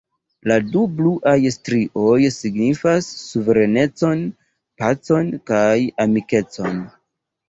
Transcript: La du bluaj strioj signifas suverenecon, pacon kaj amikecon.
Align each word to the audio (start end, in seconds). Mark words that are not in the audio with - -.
La 0.51 0.55
du 0.75 0.79
bluaj 0.99 1.33
strioj 1.55 2.15
signifas 2.35 3.09
suverenecon, 3.25 4.23
pacon 4.83 5.29
kaj 5.51 5.69
amikecon. 6.07 6.81